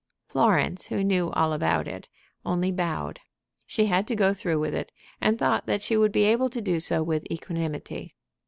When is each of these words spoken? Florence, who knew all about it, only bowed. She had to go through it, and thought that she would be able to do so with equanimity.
Florence, 0.25 0.87
who 0.87 1.03
knew 1.03 1.29
all 1.33 1.53
about 1.53 1.87
it, 1.87 2.09
only 2.43 2.71
bowed. 2.71 3.19
She 3.67 3.85
had 3.85 4.07
to 4.07 4.15
go 4.15 4.33
through 4.33 4.63
it, 4.63 4.91
and 5.21 5.37
thought 5.37 5.67
that 5.67 5.83
she 5.83 5.95
would 5.95 6.11
be 6.11 6.23
able 6.23 6.49
to 6.49 6.59
do 6.59 6.79
so 6.79 7.03
with 7.03 7.23
equanimity. 7.31 8.15